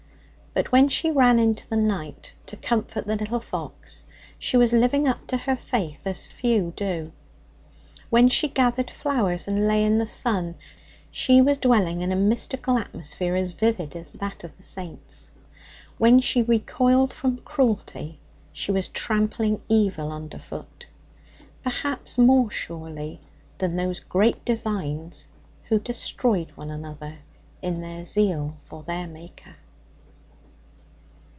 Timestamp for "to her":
5.27-5.55